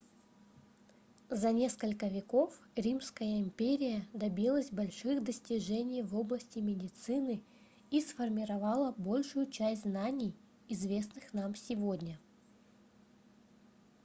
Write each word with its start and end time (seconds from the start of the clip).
за 1.29 1.51
несколько 1.51 2.07
веков 2.07 2.59
римская 2.75 3.37
империя 3.39 4.03
добилась 4.13 4.71
больших 4.71 5.23
достижений 5.23 6.01
в 6.01 6.15
области 6.17 6.57
медицины 6.57 7.43
и 7.91 8.01
сформировала 8.01 8.95
большую 8.97 9.51
часть 9.51 9.83
знаний 9.83 10.33
известных 10.67 11.33
нам 11.35 11.53
сегодня 11.53 12.17